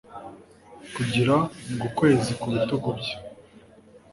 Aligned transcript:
kugira 0.95 1.35
ngo 1.71 1.83
ukwezi 1.89 2.31
ku 2.39 2.47
bitugu 2.53 2.87
bye 2.97 3.15